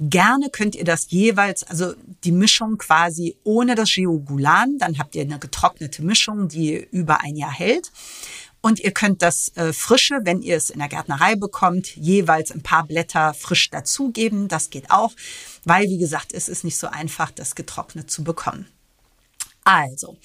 Gerne 0.00 0.50
könnt 0.50 0.74
ihr 0.74 0.84
das 0.84 1.10
jeweils, 1.10 1.62
also 1.64 1.94
die 2.24 2.32
Mischung 2.32 2.78
quasi 2.78 3.36
ohne 3.44 3.74
das 3.74 3.94
Jiao 3.94 4.18
Gulan, 4.18 4.78
dann 4.78 4.98
habt 4.98 5.14
ihr 5.14 5.22
eine 5.22 5.38
getrocknete 5.38 6.02
Mischung, 6.02 6.48
die 6.48 6.76
über 6.90 7.20
ein 7.20 7.36
Jahr 7.36 7.52
hält. 7.52 7.92
Und 8.62 8.78
ihr 8.78 8.92
könnt 8.92 9.22
das 9.22 9.48
äh, 9.56 9.72
Frische, 9.72 10.20
wenn 10.22 10.40
ihr 10.40 10.56
es 10.56 10.70
in 10.70 10.78
der 10.78 10.88
Gärtnerei 10.88 11.34
bekommt, 11.34 11.96
jeweils 11.96 12.52
ein 12.52 12.62
paar 12.62 12.86
Blätter 12.86 13.34
frisch 13.34 13.68
dazugeben. 13.70 14.46
Das 14.46 14.70
geht 14.70 14.90
auch, 14.90 15.12
weil, 15.64 15.88
wie 15.88 15.98
gesagt, 15.98 16.32
es 16.32 16.48
ist 16.48 16.62
nicht 16.62 16.78
so 16.78 16.86
einfach, 16.86 17.32
das 17.32 17.56
getrocknet 17.56 18.10
zu 18.10 18.22
bekommen. 18.22 18.66
Also, 19.64 20.16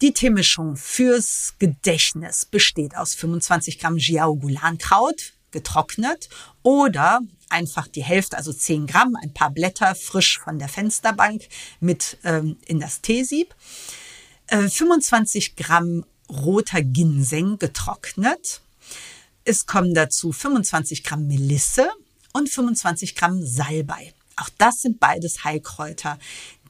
die 0.00 0.12
Teemischung 0.12 0.76
fürs 0.76 1.54
Gedächtnis 1.58 2.46
besteht 2.46 2.96
aus 2.96 3.14
25 3.14 3.78
Gramm 3.78 3.98
Jiaogulankraut, 3.98 5.34
getrocknet, 5.50 6.30
oder 6.62 7.20
einfach 7.50 7.88
die 7.88 8.02
Hälfte, 8.02 8.38
also 8.38 8.52
10 8.54 8.86
Gramm, 8.86 9.16
ein 9.22 9.34
paar 9.34 9.50
Blätter 9.50 9.94
frisch 9.94 10.38
von 10.38 10.58
der 10.58 10.68
Fensterbank 10.68 11.42
mit 11.80 12.18
ähm, 12.24 12.56
in 12.66 12.80
das 12.80 13.02
Teesieb. 13.02 13.54
Äh, 14.46 14.68
25 14.68 15.56
Gramm 15.56 16.04
roter 16.28 16.82
Ginseng 16.82 17.58
getrocknet. 17.58 18.60
Es 19.44 19.66
kommen 19.66 19.94
dazu 19.94 20.32
25 20.32 21.04
Gramm 21.04 21.26
Melisse 21.26 21.88
und 22.32 22.48
25 22.48 23.14
Gramm 23.14 23.44
Salbei. 23.44 24.12
Auch 24.36 24.50
das 24.58 24.82
sind 24.82 25.00
beides 25.00 25.44
Heilkräuter, 25.44 26.18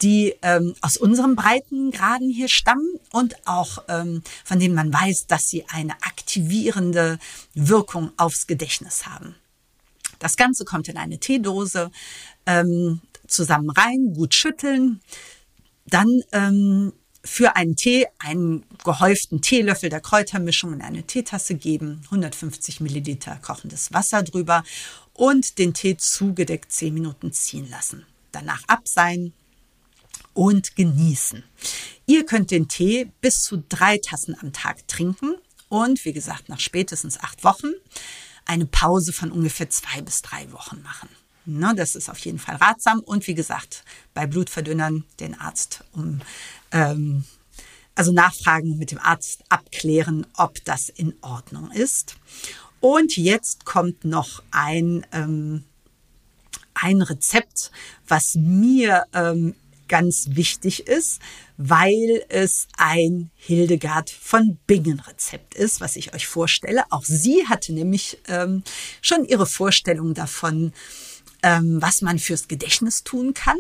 die 0.01 0.35
ähm, 0.43 0.75
aus 0.83 0.97
unseren 0.97 1.35
Breitengraden 1.35 2.31
hier 2.31 2.49
stammen 2.49 3.01
und 3.13 3.35
auch 3.47 3.83
ähm, 3.89 4.23
von 4.45 4.61
denen 4.61 4.75
man 4.75 4.93
weiß, 4.93 5.27
dass 5.27 5.49
sie 5.49 5.67
eine 5.69 5.95
aktivierende 6.03 7.19
Wirkung 7.55 8.13
aufs 8.17 8.47
Gedächtnis 8.47 9.07
haben. 9.07 9.35
Das 10.21 10.37
Ganze 10.37 10.65
kommt 10.65 10.89
in 10.89 10.97
eine 10.97 11.19
Teedose 11.19 11.91
ähm, 12.47 13.01
zusammen 13.27 13.71
rein, 13.71 14.15
gut 14.15 14.35
schütteln, 14.35 15.01
dann 15.87 16.23
ähm, 16.33 16.93
für 17.27 17.57
einen 17.57 17.77
Tee 17.77 18.07
einen 18.19 18.65
gehäuften 18.85 19.43
Teelöffel 19.43 19.91
der 19.91 20.01
Kräutermischung 20.01 20.73
in 20.73 20.83
eine 20.83 21.03
Teetasse 21.03 21.55
geben, 21.55 22.01
150 22.07 22.81
Milliliter 22.81 23.37
kochendes 23.43 23.93
Wasser 23.93 24.23
drüber 24.23 24.65
und 25.13 25.59
den 25.59 25.75
Tee 25.75 25.97
zugedeckt 25.97 26.73
10 26.73 26.95
Minuten 26.95 27.33
ziehen 27.33 27.69
lassen. 27.69 28.07
Danach 28.33 28.63
abseihen 28.69 29.33
und 30.35 30.77
genießen. 30.77 31.43
Ihr 32.07 32.25
könnt 32.25 32.51
den 32.51 32.69
Tee 32.69 33.11
bis 33.21 33.43
zu 33.43 33.65
drei 33.69 33.99
Tassen 33.99 34.37
am 34.41 34.53
Tag 34.53 34.87
trinken 34.89 35.35
und 35.69 36.05
wie 36.05 36.13
gesagt 36.13 36.49
nach 36.49 36.61
spätestens 36.61 37.19
acht 37.21 37.43
Wochen 37.45 37.73
eine 38.45 38.67
Pause 38.67 39.13
von 39.13 39.33
ungefähr 39.33 39.69
zwei 39.71 40.01
bis 40.03 40.23
drei 40.23 40.53
Wochen 40.53 40.83
machen. 40.83 41.09
Das 41.47 41.95
ist 41.95 42.09
auf 42.09 42.19
jeden 42.19 42.39
Fall 42.39 42.57
ratsam. 42.57 43.01
Und 43.01 43.27
wie 43.27 43.35
gesagt, 43.35 43.85
bei 44.15 44.27
Blutverdünnern 44.27 45.05
den 45.21 45.39
Arzt 45.39 45.85
um 45.93 46.21
ähm, 46.77 47.25
also 47.95 48.13
nachfragen 48.13 48.77
mit 48.77 48.91
dem 48.91 48.99
Arzt 48.99 49.43
abklären, 49.49 50.27
ob 50.37 50.63
das 50.65 50.91
in 50.91 51.15
Ordnung 51.23 51.71
ist. 51.71 52.17
Und 52.81 53.17
jetzt 53.17 53.65
kommt 53.65 54.05
noch 54.05 54.43
ein, 54.51 55.07
ähm, 55.13 55.65
ein 56.75 57.01
Rezept, 57.01 57.71
was 58.07 58.35
mir 58.35 59.05
ähm, 59.15 59.55
ganz 59.89 60.29
wichtig 60.33 60.87
ist, 60.87 61.21
weil 61.57 62.23
es 62.29 62.69
ein 62.77 63.31
Hildegard 63.37 64.11
von 64.11 64.59
Bingen 64.67 65.01
Rezept 65.01 65.55
ist, 65.55 65.81
was 65.81 65.97
ich 65.97 66.13
euch 66.13 66.27
vorstelle. 66.27 66.85
Auch 66.91 67.05
sie 67.05 67.47
hatte 67.49 67.73
nämlich 67.73 68.19
ähm, 68.29 68.63
schon 69.01 69.25
ihre 69.25 69.47
Vorstellung 69.47 70.13
davon, 70.13 70.75
ähm, 71.43 71.81
was 71.81 72.03
man 72.03 72.19
fürs 72.19 72.47
Gedächtnis 72.47 73.05
tun 73.05 73.33
kann. 73.33 73.59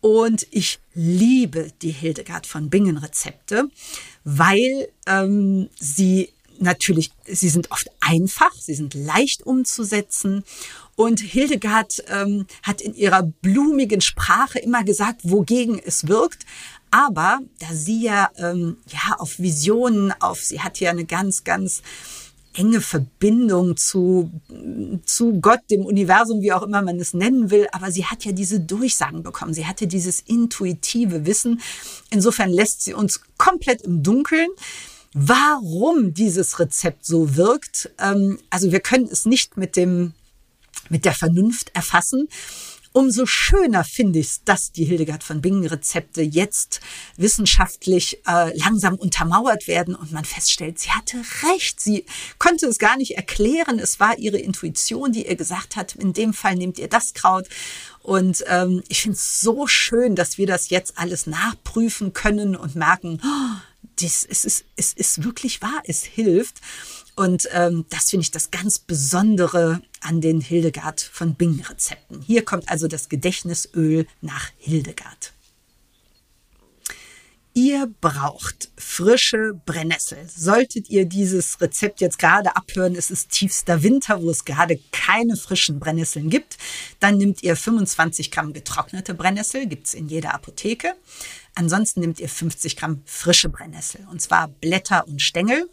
Und 0.00 0.46
ich 0.50 0.78
liebe 0.94 1.72
die 1.82 1.90
Hildegard 1.90 2.46
von 2.46 2.70
Bingen 2.70 2.96
Rezepte, 2.96 3.68
weil 4.24 4.88
ähm, 5.06 5.68
sie 5.78 6.30
natürlich, 6.58 7.10
sie 7.26 7.48
sind 7.48 7.70
oft 7.70 7.88
einfach, 8.00 8.52
sie 8.54 8.74
sind 8.74 8.94
leicht 8.94 9.42
umzusetzen. 9.42 10.44
Und 10.96 11.20
Hildegard 11.20 12.04
ähm, 12.08 12.46
hat 12.62 12.80
in 12.80 12.94
ihrer 12.94 13.22
blumigen 13.22 14.00
Sprache 14.00 14.58
immer 14.58 14.84
gesagt, 14.84 15.20
wogegen 15.24 15.80
es 15.84 16.06
wirkt. 16.08 16.44
Aber 16.90 17.40
da 17.58 17.68
sie 17.72 18.02
ja, 18.02 18.30
ähm, 18.36 18.76
ja 18.88 19.16
auf 19.18 19.38
Visionen, 19.38 20.12
auf, 20.20 20.40
sie 20.40 20.60
hat 20.60 20.80
ja 20.80 20.90
eine 20.90 21.04
ganz, 21.04 21.44
ganz 21.44 21.82
enge 22.54 22.80
Verbindung 22.80 23.76
zu, 23.76 24.30
zu 25.04 25.40
Gott, 25.40 25.60
dem 25.70 25.84
Universum, 25.84 26.42
wie 26.42 26.52
auch 26.52 26.62
immer 26.62 26.82
man 26.82 26.98
es 26.98 27.14
nennen 27.14 27.50
will. 27.50 27.68
Aber 27.72 27.90
sie 27.92 28.06
hat 28.06 28.24
ja 28.24 28.32
diese 28.32 28.60
Durchsagen 28.60 29.22
bekommen. 29.22 29.54
Sie 29.54 29.66
hatte 29.66 29.86
dieses 29.86 30.20
intuitive 30.20 31.26
Wissen. 31.26 31.60
Insofern 32.10 32.50
lässt 32.50 32.82
sie 32.82 32.94
uns 32.94 33.20
komplett 33.38 33.82
im 33.82 34.02
Dunkeln. 34.02 34.48
Warum 35.12 36.14
dieses 36.14 36.58
Rezept 36.58 37.04
so 37.04 37.36
wirkt, 37.36 37.90
ähm, 37.98 38.38
also 38.48 38.70
wir 38.70 38.80
können 38.80 39.08
es 39.10 39.26
nicht 39.26 39.56
mit 39.56 39.76
dem, 39.76 40.12
mit 40.88 41.04
der 41.04 41.14
Vernunft 41.14 41.70
erfassen. 41.74 42.28
Umso 42.92 43.24
schöner 43.24 43.84
finde 43.84 44.18
ich 44.18 44.26
es, 44.26 44.44
dass 44.44 44.72
die 44.72 44.84
Hildegard 44.84 45.22
von 45.22 45.40
Bingen 45.40 45.66
Rezepte 45.66 46.22
jetzt 46.22 46.80
wissenschaftlich 47.16 48.20
äh, 48.26 48.56
langsam 48.58 48.96
untermauert 48.96 49.68
werden 49.68 49.94
und 49.94 50.10
man 50.10 50.24
feststellt, 50.24 50.80
sie 50.80 50.90
hatte 50.90 51.18
recht. 51.44 51.80
Sie 51.80 52.04
konnte 52.38 52.66
es 52.66 52.78
gar 52.78 52.96
nicht 52.96 53.16
erklären. 53.16 53.78
Es 53.78 54.00
war 54.00 54.18
ihre 54.18 54.38
Intuition, 54.38 55.12
die 55.12 55.28
ihr 55.28 55.36
gesagt 55.36 55.76
hat, 55.76 55.94
in 55.94 56.12
dem 56.12 56.34
Fall 56.34 56.56
nehmt 56.56 56.80
ihr 56.80 56.88
das 56.88 57.14
Kraut. 57.14 57.48
Und 58.02 58.44
ähm, 58.48 58.82
ich 58.88 59.02
finde 59.02 59.16
es 59.16 59.40
so 59.40 59.68
schön, 59.68 60.16
dass 60.16 60.36
wir 60.36 60.48
das 60.48 60.70
jetzt 60.70 60.98
alles 60.98 61.28
nachprüfen 61.28 62.12
können 62.12 62.56
und 62.56 62.74
merken, 62.74 63.20
oh, 63.24 63.60
das, 64.02 64.26
es, 64.28 64.44
ist, 64.44 64.64
es 64.76 64.92
ist 64.94 65.22
wirklich 65.22 65.62
wahr, 65.62 65.80
es 65.84 66.02
hilft. 66.02 66.60
Und 67.16 67.48
ähm, 67.52 67.84
das 67.90 68.10
finde 68.10 68.22
ich 68.22 68.30
das 68.30 68.50
ganz 68.50 68.78
Besondere 68.78 69.82
an 70.00 70.20
den 70.20 70.40
Hildegard 70.40 71.00
von 71.00 71.34
Bingen 71.34 71.60
Rezepten. 71.60 72.22
Hier 72.22 72.44
kommt 72.44 72.68
also 72.68 72.88
das 72.88 73.08
Gedächtnisöl 73.08 74.06
nach 74.20 74.50
Hildegard. 74.58 75.32
Ihr 77.52 77.92
braucht 78.00 78.70
frische 78.76 79.60
Brennnessel. 79.66 80.18
Solltet 80.34 80.88
ihr 80.88 81.04
dieses 81.04 81.60
Rezept 81.60 82.00
jetzt 82.00 82.20
gerade 82.20 82.54
abhören, 82.54 82.94
es 82.94 83.10
ist 83.10 83.30
tiefster 83.30 83.82
Winter, 83.82 84.22
wo 84.22 84.30
es 84.30 84.44
gerade 84.44 84.78
keine 84.92 85.36
frischen 85.36 85.80
Brennnesseln 85.80 86.30
gibt, 86.30 86.58
dann 87.00 87.18
nehmt 87.18 87.42
ihr 87.42 87.56
25 87.56 88.30
Gramm 88.30 88.52
getrocknete 88.52 89.14
Brennnessel, 89.14 89.66
gibt's 89.66 89.94
in 89.94 90.08
jeder 90.08 90.32
Apotheke. 90.32 90.94
Ansonsten 91.56 92.00
nehmt 92.00 92.20
ihr 92.20 92.28
50 92.28 92.76
Gramm 92.76 93.02
frische 93.04 93.48
Brennnessel, 93.48 94.06
und 94.10 94.22
zwar 94.22 94.46
Blätter 94.46 95.08
und 95.08 95.20
Stängel. 95.20 95.68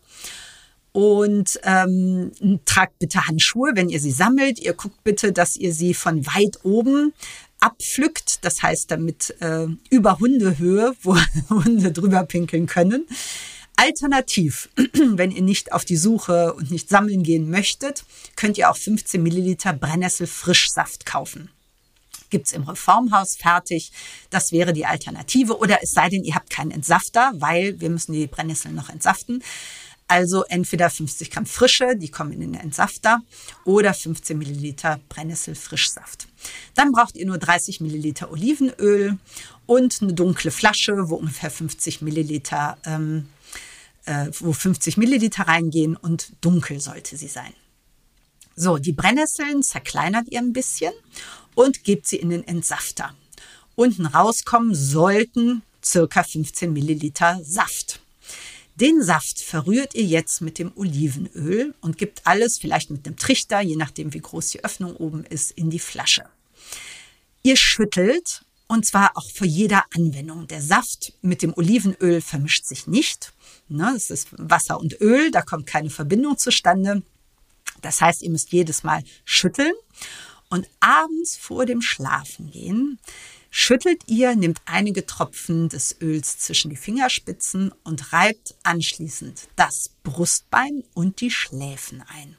Und 0.91 1.59
ähm, 1.63 2.31
tragt 2.65 2.97
bitte 2.97 3.27
Handschuhe, 3.27 3.71
wenn 3.75 3.89
ihr 3.89 3.99
sie 3.99 4.11
sammelt. 4.11 4.59
Ihr 4.59 4.73
guckt 4.73 5.03
bitte, 5.03 5.31
dass 5.31 5.55
ihr 5.55 5.73
sie 5.73 5.93
von 5.93 6.25
weit 6.25 6.59
oben 6.63 7.13
abpflückt. 7.59 8.43
Das 8.43 8.63
heißt, 8.63 8.89
damit 8.89 9.35
äh, 9.41 9.67
über 9.89 10.19
Hundehöhe, 10.19 10.95
wo 11.03 11.17
Hunde 11.49 11.91
drüber 11.91 12.23
pinkeln 12.23 12.65
können. 12.65 13.05
Alternativ, 13.75 14.69
wenn 14.93 15.31
ihr 15.31 15.43
nicht 15.43 15.71
auf 15.71 15.85
die 15.85 15.97
Suche 15.97 16.53
und 16.53 16.71
nicht 16.71 16.89
sammeln 16.89 17.21
gehen 17.21 17.49
möchtet, 17.49 18.05
könnt 18.35 18.57
ihr 18.57 18.71
auch 18.71 18.77
15 18.77 19.21
Milliliter 19.21 19.71
Brennnessel-Frischsaft 19.73 21.05
kaufen. 21.05 21.51
Gibt's 22.29 22.51
im 22.51 22.63
Reformhaus 22.63 23.35
fertig. 23.35 23.91
Das 24.31 24.51
wäre 24.51 24.73
die 24.73 24.85
Alternative. 24.85 25.59
Oder 25.59 25.79
es 25.81 25.91
sei 25.91 26.09
denn, 26.09 26.23
ihr 26.23 26.35
habt 26.35 26.49
keinen 26.49 26.71
Entsafter, 26.71 27.31
weil 27.35 27.79
wir 27.79 27.89
müssen 27.89 28.13
die 28.13 28.27
Brennnesseln 28.27 28.75
noch 28.75 28.89
entsaften. 28.89 29.43
Also 30.07 30.43
entweder 30.45 30.89
50 30.89 31.31
Gramm 31.31 31.45
frische, 31.45 31.97
die 31.97 32.09
kommen 32.09 32.31
in 32.31 32.39
den 32.39 32.53
Entsafter, 32.53 33.19
oder 33.65 33.93
15 33.93 34.37
Milliliter 34.37 35.01
Brennnesselfrischsaft. 35.09 36.27
Dann 36.75 36.91
braucht 36.91 37.17
ihr 37.17 37.25
nur 37.25 37.37
30 37.37 37.81
Milliliter 37.81 38.31
Olivenöl 38.31 39.17
und 39.65 40.01
eine 40.01 40.13
dunkle 40.13 40.51
Flasche, 40.51 41.09
wo 41.09 41.15
ungefähr 41.15 41.51
50 41.51 42.01
Milliliter, 42.01 42.77
ähm, 42.85 43.27
äh, 44.05 44.27
wo 44.39 44.53
50 44.53 44.95
Milliliter 44.95 45.43
reingehen 45.43 45.97
und 45.97 46.31
dunkel 46.39 46.79
sollte 46.79 47.17
sie 47.17 47.27
sein. 47.27 47.53
So, 48.55 48.77
die 48.77 48.93
Brennnesseln 48.93 49.61
zerkleinert 49.61 50.29
ihr 50.29 50.39
ein 50.39 50.53
bisschen 50.53 50.93
und 51.53 51.83
gebt 51.83 52.07
sie 52.07 52.15
in 52.15 52.29
den 52.29 52.47
Entsafter. 52.47 53.13
Unten 53.75 54.07
rauskommen 54.07 54.73
sollten 54.73 55.61
circa 55.83 56.23
15 56.23 56.73
Milliliter 56.73 57.39
Saft. 57.43 58.01
Den 58.79 59.01
Saft 59.01 59.41
verrührt 59.41 59.95
ihr 59.95 60.03
jetzt 60.03 60.39
mit 60.41 60.59
dem 60.59 60.71
Olivenöl 60.75 61.73
und 61.81 61.97
gibt 61.97 62.27
alles, 62.27 62.59
vielleicht 62.59 62.91
mit 62.91 63.07
einem 63.07 63.17
Trichter, 63.17 63.59
je 63.59 63.75
nachdem 63.75 64.13
wie 64.13 64.19
groß 64.19 64.51
die 64.51 64.63
Öffnung 64.63 64.95
oben 64.95 65.23
ist, 65.23 65.49
in 65.51 65.71
die 65.71 65.79
Flasche. 65.79 66.25
Ihr 67.41 67.57
schüttelt 67.57 68.45
und 68.67 68.85
zwar 68.85 69.17
auch 69.17 69.31
vor 69.31 69.47
jeder 69.47 69.83
Anwendung. 69.95 70.45
Der 70.45 70.61
Saft 70.61 71.13
mit 71.23 71.41
dem 71.41 71.57
Olivenöl 71.57 72.21
vermischt 72.21 72.65
sich 72.65 72.85
nicht. 72.85 73.33
Ne, 73.67 73.93
es 73.95 74.11
ist 74.11 74.27
Wasser 74.33 74.79
und 74.79 75.01
Öl, 75.01 75.31
da 75.31 75.41
kommt 75.41 75.65
keine 75.65 75.89
Verbindung 75.89 76.37
zustande. 76.37 77.01
Das 77.81 77.99
heißt, 77.99 78.21
ihr 78.21 78.29
müsst 78.29 78.51
jedes 78.51 78.83
Mal 78.83 79.03
schütteln 79.25 79.73
und 80.49 80.69
abends 80.79 81.35
vor 81.35 81.65
dem 81.65 81.81
Schlafengehen 81.81 82.99
schüttelt 83.49 84.03
ihr, 84.07 84.35
nehmt 84.35 84.61
einige 84.65 85.05
Tropfen 85.05 85.69
des 85.69 85.97
Öls 86.01 86.39
zwischen 86.39 86.69
die 86.69 86.75
Fingerspitzen 86.75 87.73
und 87.83 88.13
reibt 88.13 88.55
anschließend 88.63 89.47
das 89.55 89.91
Brustbein 90.03 90.83
und 90.93 91.21
die 91.21 91.31
Schläfen 91.31 92.03
ein. 92.07 92.37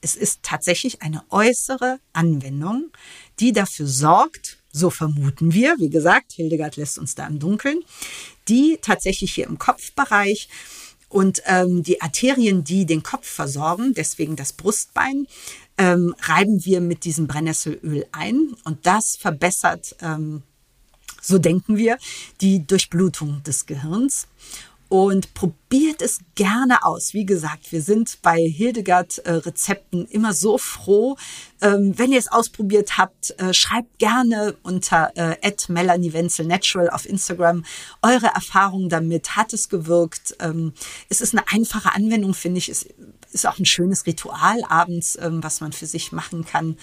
Es 0.00 0.16
ist 0.16 0.42
tatsächlich 0.42 1.02
eine 1.02 1.22
äußere 1.30 1.98
Anwendung, 2.12 2.90
die 3.40 3.52
dafür 3.52 3.86
sorgt, 3.86 4.58
so 4.70 4.90
vermuten 4.90 5.52
wir, 5.52 5.76
wie 5.78 5.90
gesagt, 5.90 6.32
Hildegard 6.32 6.76
lässt 6.76 6.98
uns 6.98 7.14
da 7.14 7.26
im 7.26 7.38
Dunkeln, 7.38 7.80
die 8.48 8.78
tatsächlich 8.80 9.34
hier 9.34 9.46
im 9.46 9.58
Kopfbereich 9.58 10.48
und 11.08 11.42
ähm, 11.44 11.82
die 11.82 12.00
Arterien, 12.00 12.64
die 12.64 12.86
den 12.86 13.02
Kopf 13.02 13.28
versorgen, 13.28 13.92
deswegen 13.92 14.34
das 14.34 14.54
Brustbein, 14.54 15.26
ähm, 15.78 16.14
reiben 16.20 16.64
wir 16.64 16.80
mit 16.80 17.04
diesem 17.04 17.26
Brennnesselöl 17.26 18.06
ein 18.12 18.54
und 18.64 18.86
das 18.86 19.16
verbessert, 19.16 19.96
ähm, 20.00 20.42
so 21.20 21.38
denken 21.38 21.76
wir, 21.76 21.98
die 22.40 22.66
Durchblutung 22.66 23.42
des 23.44 23.66
Gehirns 23.66 24.26
und 24.92 25.32
probiert 25.32 26.02
es 26.02 26.18
gerne 26.34 26.84
aus. 26.84 27.14
Wie 27.14 27.24
gesagt, 27.24 27.72
wir 27.72 27.80
sind 27.80 28.18
bei 28.20 28.36
Hildegard 28.36 29.24
äh, 29.24 29.40
immer 30.10 30.34
so 30.34 30.58
froh. 30.58 31.16
Ähm, 31.62 31.94
wenn 31.96 32.12
ihr 32.12 32.18
es 32.18 32.30
ausprobiert 32.30 32.98
habt, 32.98 33.30
äh, 33.40 33.54
schreibt 33.54 33.98
gerne 33.98 34.54
unter 34.62 35.10
äh, 35.16 35.36
@melanie_wenzel_natural 35.68 36.90
auf 36.90 37.08
Instagram 37.08 37.64
eure 38.02 38.26
Erfahrungen 38.26 38.90
damit. 38.90 39.34
Hat 39.34 39.54
es 39.54 39.70
gewirkt? 39.70 40.36
Ähm, 40.40 40.74
es 41.08 41.22
ist 41.22 41.34
eine 41.34 41.48
einfache 41.50 41.94
Anwendung, 41.94 42.34
finde 42.34 42.58
ich. 42.58 42.68
Es 42.68 42.86
ist 43.32 43.46
auch 43.46 43.58
ein 43.58 43.66
schönes 43.66 44.06
Ritual 44.06 44.62
abends, 44.68 45.16
ähm, 45.20 45.42
was 45.42 45.60
man 45.60 45.72
für 45.72 45.86
sich 45.86 46.12
machen 46.12 46.44
kann, 46.44 46.76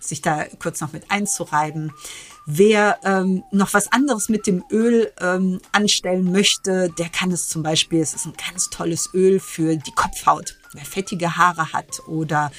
sich 0.00 0.22
da 0.22 0.44
kurz 0.58 0.80
noch 0.80 0.92
mit 0.92 1.10
einzureiben. 1.10 1.92
Wer 2.46 3.00
ähm, 3.02 3.42
noch 3.50 3.74
was 3.74 3.90
anderes 3.90 4.28
mit 4.28 4.46
dem 4.46 4.62
Öl 4.70 5.12
ähm, 5.20 5.60
anstellen 5.72 6.30
möchte, 6.30 6.90
der 6.90 7.08
kann 7.08 7.32
es 7.32 7.48
zum 7.48 7.64
Beispiel, 7.64 8.00
es 8.00 8.14
ist 8.14 8.26
ein 8.26 8.34
ganz 8.34 8.70
tolles 8.70 9.10
Öl 9.14 9.40
für 9.40 9.76
die 9.76 9.92
Kopfhaut. 9.92 10.56
Wer 10.72 10.84
fettige 10.84 11.36
Haare 11.36 11.72
hat 11.72 12.06
oder 12.06 12.52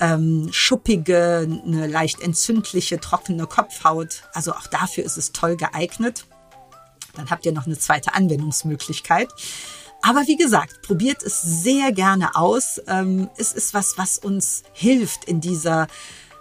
ähm, 0.00 0.48
schuppige, 0.52 1.46
eine 1.64 1.86
leicht 1.86 2.20
entzündliche, 2.20 2.98
trockene 2.98 3.46
Kopfhaut, 3.46 4.24
also 4.32 4.52
auch 4.52 4.66
dafür 4.66 5.04
ist 5.04 5.18
es 5.18 5.32
toll 5.32 5.56
geeignet. 5.56 6.26
Dann 7.14 7.30
habt 7.30 7.46
ihr 7.46 7.52
noch 7.52 7.66
eine 7.66 7.78
zweite 7.78 8.14
Anwendungsmöglichkeit. 8.14 9.28
Aber 10.02 10.26
wie 10.26 10.36
gesagt, 10.36 10.82
probiert 10.82 11.22
es 11.22 11.42
sehr 11.42 11.92
gerne 11.92 12.36
aus. 12.36 12.80
Ähm, 12.86 13.28
es 13.36 13.52
ist 13.52 13.74
was, 13.74 13.98
was 13.98 14.18
uns 14.18 14.62
hilft 14.72 15.24
in 15.24 15.40
dieser 15.40 15.88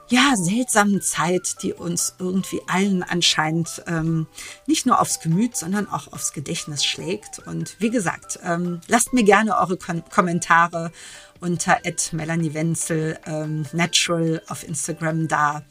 ja, 0.09 0.35
seltsamen 0.35 1.01
Zeit, 1.01 1.61
die 1.63 1.73
uns 1.73 2.15
irgendwie 2.17 2.61
allen 2.67 3.03
anscheinend 3.03 3.83
ähm, 3.87 4.27
nicht 4.65 4.85
nur 4.85 5.01
aufs 5.01 5.19
Gemüt, 5.19 5.57
sondern 5.57 5.89
auch 5.89 6.13
aufs 6.13 6.31
Gedächtnis 6.33 6.85
schlägt. 6.85 7.39
Und 7.39 7.75
wie 7.79 7.89
gesagt, 7.89 8.39
ähm, 8.43 8.79
lasst 8.87 9.13
mir 9.13 9.23
gerne 9.23 9.57
eure 9.57 9.77
Kon 9.77 10.03
Kommentare 10.09 10.91
unter 11.39 11.77
Melanie 12.13 12.53
Wenzel 12.53 13.19
ähm, 13.25 13.65
Natural 13.73 14.41
auf 14.47 14.67
Instagram 14.67 15.27
da 15.27 15.63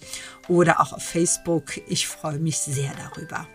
oder 0.48 0.80
auch 0.80 0.92
auf 0.92 1.02
Facebook. 1.02 1.78
Ich 1.88 2.06
freue 2.06 2.38
mich 2.38 2.58
sehr 2.58 2.92
darüber. 2.94 3.46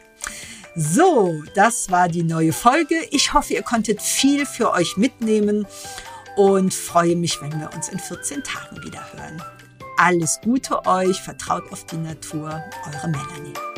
So, 0.76 1.44
das 1.54 1.92
war 1.92 2.08
die 2.08 2.24
neue 2.24 2.54
Folge. 2.54 2.96
Ich 3.12 3.34
hoffe, 3.34 3.54
ihr 3.54 3.64
konntet 3.64 4.02
viel 4.02 4.46
für 4.46 4.72
euch 4.72 4.96
mitnehmen 4.96 5.68
und 6.38 6.74
freue 6.74 7.16
mich, 7.16 7.42
wenn 7.42 7.60
wir 7.60 7.70
uns 7.74 7.90
in 7.90 8.00
14 8.00 8.44
Tagen 8.44 8.82
wieder 8.84 9.06
hören. 9.14 9.42
Alles 9.98 10.40
Gute 10.42 10.86
euch, 10.86 11.20
vertraut 11.22 11.70
auf 11.72 11.86
die 11.88 11.98
Natur, 11.98 12.64
eure 12.86 13.08
Melanie. 13.10 13.71